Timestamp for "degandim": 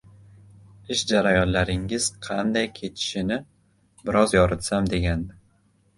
4.95-5.37